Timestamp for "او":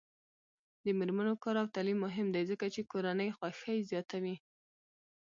1.61-1.67